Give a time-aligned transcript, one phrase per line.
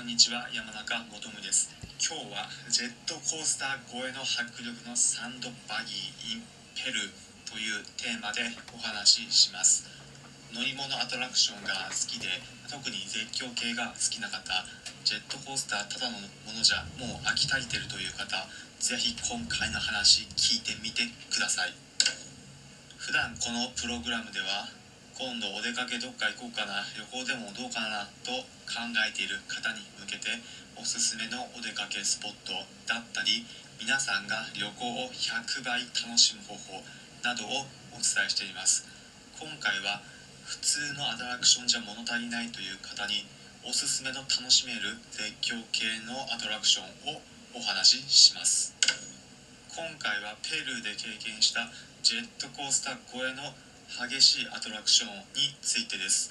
[0.00, 1.68] こんにちは山中もです。
[2.00, 6.42] 今日はジェットコースター越えの迫力のサンドバギー in
[6.72, 7.12] ペル
[7.44, 8.40] というテーマで
[8.72, 9.84] お話しします。
[10.56, 12.32] 乗り物アトラクションが好きで
[12.72, 14.40] 特に絶叫系が好きな方
[15.04, 18.24] ジェットコースターただのものじゃもう飽き足りてるという方
[18.80, 21.76] ぜひ今回の話聞いてみてください。
[22.96, 24.64] 普段このプログラムでは
[25.20, 30.40] 今度お出かけどっか行こうかな旅行でもどうかなと考えている方に向けて
[30.80, 32.56] おすすめのお出かけスポット
[32.88, 33.44] だったり
[33.76, 36.80] 皆さんが旅行を100倍楽しむ方法
[37.20, 38.80] などをお伝えしています。
[39.36, 40.00] 今回は
[40.48, 43.28] 普通のアトラクションじゃ物足りないという方に
[43.62, 47.20] おすすめの楽しめる絶叫系のアトラクションを
[47.52, 48.72] お話しします。
[49.68, 51.68] 今回はペルーで経験した
[52.02, 53.52] ジェットコースター越えの
[53.90, 56.30] 激しいアトラクションについてです。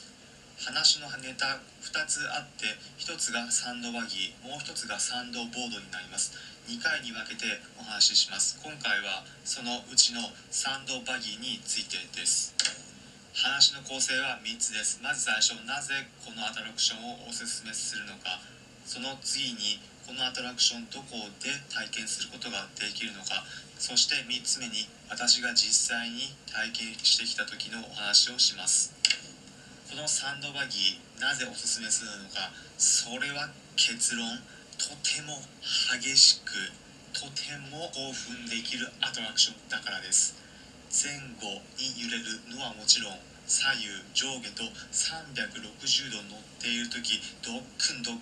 [0.64, 2.72] 話のネタ2つあって
[3.04, 6.32] 1つがサンドバギーもう1つがサンドボードになります。
[6.72, 8.58] 2回に分けてお話しします。
[8.64, 12.56] 今回はそのうちのサンドバギーについてです。
[13.36, 15.04] 話の構成は3つです。
[15.04, 18.40] まず最初なぜこのアトラクションをおすすめするのか。
[18.90, 23.46] その次にこのアトラクションどこで体験することができるのか。
[23.78, 28.90] そして3つ目に私が実際に体験してきた時のお話をします。
[29.94, 32.50] このサンドバギーなぜおすすめするのか。
[32.82, 34.26] それは結論。
[34.82, 35.38] とても
[36.02, 36.50] 激しく
[37.14, 40.34] とても興奮できるアトラクションだからです。
[40.90, 44.62] 前後に揺れるのはもちろん左右上下と
[44.94, 45.50] 360
[46.14, 48.18] 度乗っている時ドックンドッ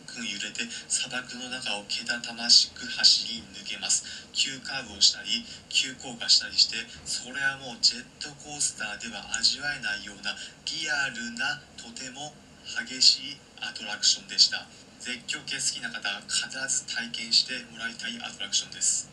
[0.88, 4.04] 砂漠の中をけたたましく走り抜けます。
[4.32, 10.32] 急カーブをしたり急降下したりしてそれはもうジェットコースターでは味わえないような
[10.66, 12.32] リアルなとても
[12.64, 14.66] 激しいアトラクションでした。
[15.00, 19.08] 絶叫系好きな方は必ず体験してもらいたいアトラクションです。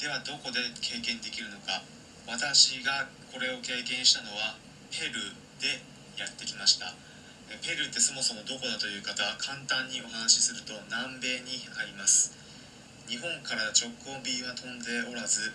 [0.00, 1.82] ではどこで経験できるのか。
[2.26, 4.56] 私がこれを経験したのは
[4.90, 5.82] ペルーで
[6.16, 6.94] やってきました。
[7.60, 12.32] ペルーってそもそもどこだという方簡単にお話しすると南米にあります。
[13.06, 15.52] 日本から直行便は飛んでおらず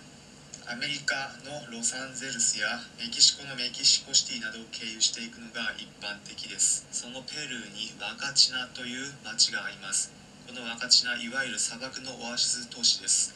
[0.66, 6.84] アメリカのロサンゼルスやメキシコのメキシコシティなどを経由していくのが一般的です。
[6.92, 10.12] そのペルーにワカチナという町があります。
[10.46, 13.32] このワカチナいわゆる砂漠のオアシス都市です。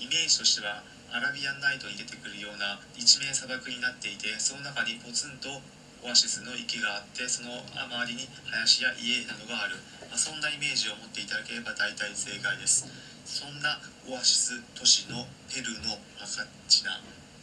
[0.00, 0.82] イメージとしては
[1.12, 5.60] アラビアンナイトに出てくるような一面砂漠になっていてその中にポツンと
[6.02, 9.76] オアシスの池があってその周りに林や家などがある、
[10.08, 12.88] まあ、そんなイメージを持っていただければ大体正解です。
[13.24, 13.78] そんな
[14.08, 16.98] オアシス都市のペルーのアカチナ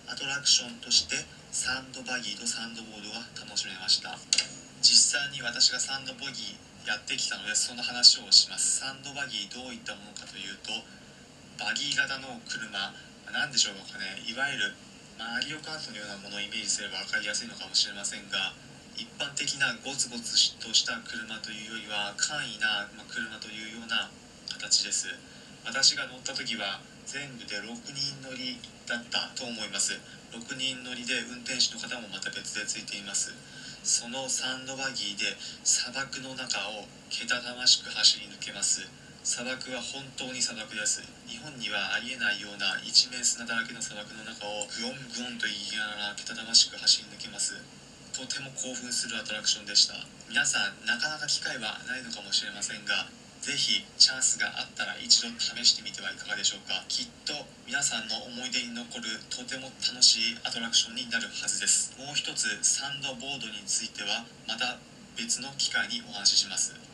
[0.10, 1.16] アトラクションとして
[1.52, 4.18] サンドバギーとサンドボードが楽しめました。
[4.82, 8.80] 実際に私がサンドボギーやってきたのでその話をします。
[8.80, 10.72] サンドバギーどういったものかというと
[11.60, 12.94] バギー型の車
[13.32, 14.24] 何でしょうかね。
[14.28, 14.76] いわゆる
[15.18, 18.54] マリオカートのようなものをイメージすれば分かりやすいのかもしれませんが
[18.96, 24.10] 一般的なゴツゴツとした車というよりは簡易な車というような
[24.50, 25.08] 形です。
[25.66, 30.00] 私が乗った時は全部で6人乗りだったと思います。
[30.32, 33.34] 6人乗りで運転手の方もまた別でついています。
[33.84, 38.82] そのサンドバギーで砂漠の中をけたたましく走り抜けます。
[39.28, 41.04] 砂漠は本当に砂漠です。
[41.28, 47.60] 日本にはありえないような一面砂だらけの砂漠の中をグオングオンと言いながらけたたましく走り抜けます。
[48.16, 50.00] とても興奮するアトラクションでした。
[50.32, 53.12] 皆さんなかなか機会はないのかもしれませんが
[53.44, 56.88] ぜひチャンスがあったら一度試してみてはいかがでしょうか。
[56.88, 57.36] きっと
[57.68, 61.92] 皆さんの思い出に残るとても楽しいアトラクションになるはずです。
[62.00, 64.80] もう一つサンドボードについてはまた
[65.20, 66.87] 別の機会にお話しします。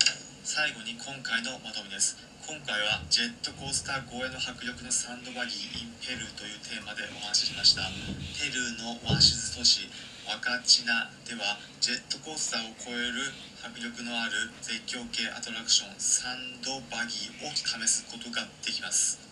[0.43, 2.19] 最後に今回のまとめです。
[2.43, 7.87] 今回はジェットコースター越えの迫力のサンドバギー in ペルーというテーマでお話ししました。
[7.87, 9.87] ペルーのオアシス都市
[10.28, 13.31] ワカチナではジェットコースターを超える
[13.63, 19.23] 迫力のある絶叫系アトラクションサンドバギーを試すことができます。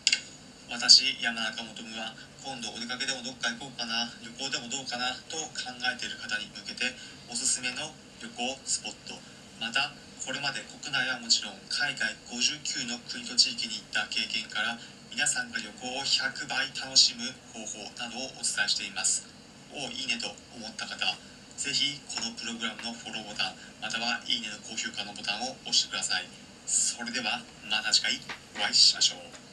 [0.71, 6.87] 私山中元夢は今度お出かけでもどっか行こうかな旅行でもどうかなと考えている方に向けて
[7.27, 7.91] おすすめの
[8.23, 9.19] 旅行スポット
[9.59, 9.91] また
[10.21, 14.77] これまで国内はもちろん海外59の国と地域に行った経験から
[15.09, 19.25] 皆さんが旅行を100倍楽しむ方法などをお伝えしています。
[19.73, 21.17] おいいねと思った方
[21.57, 26.27] ぜひこのプログラムのフォローボタンまたはいいねの高評価のボタンを押してください。
[26.67, 28.19] それではまた次回
[28.55, 29.50] お会いしましょう。